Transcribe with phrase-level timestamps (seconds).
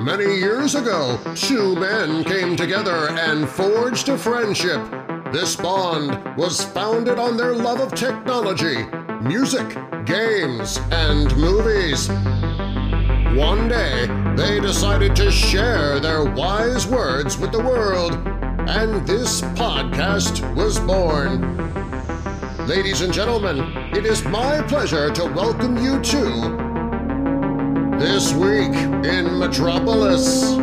[0.00, 4.80] Many years ago, two men came together and forged a friendship.
[5.30, 8.86] This bond was founded on their love of technology,
[9.20, 9.68] music,
[10.06, 12.08] games, and movies.
[13.38, 18.14] One day, they decided to share their wise words with the world,
[18.70, 21.58] and this podcast was born.
[22.66, 23.58] Ladies and gentlemen,
[23.94, 26.69] it is my pleasure to welcome you to
[28.00, 28.72] This Week
[29.04, 30.56] in Metropolis.